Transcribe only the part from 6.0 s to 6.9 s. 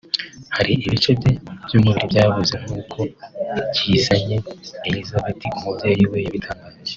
we yabitangaje